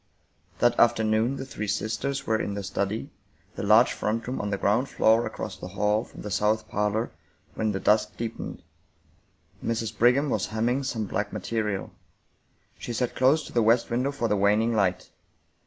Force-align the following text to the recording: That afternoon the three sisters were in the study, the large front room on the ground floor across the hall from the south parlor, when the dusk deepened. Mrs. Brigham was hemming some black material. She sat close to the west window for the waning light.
That 0.57 0.79
afternoon 0.79 1.35
the 1.35 1.45
three 1.45 1.67
sisters 1.67 2.25
were 2.25 2.41
in 2.41 2.55
the 2.55 2.63
study, 2.63 3.11
the 3.53 3.61
large 3.61 3.93
front 3.93 4.25
room 4.27 4.41
on 4.41 4.49
the 4.49 4.57
ground 4.57 4.89
floor 4.89 5.27
across 5.27 5.55
the 5.57 5.67
hall 5.67 6.03
from 6.03 6.23
the 6.23 6.31
south 6.31 6.67
parlor, 6.67 7.11
when 7.53 7.71
the 7.71 7.79
dusk 7.79 8.17
deepened. 8.17 8.63
Mrs. 9.63 9.95
Brigham 9.95 10.31
was 10.31 10.47
hemming 10.47 10.81
some 10.81 11.05
black 11.05 11.31
material. 11.31 11.91
She 12.79 12.93
sat 12.93 13.15
close 13.15 13.45
to 13.45 13.53
the 13.53 13.61
west 13.61 13.91
window 13.91 14.11
for 14.11 14.27
the 14.27 14.35
waning 14.35 14.73
light. 14.73 15.11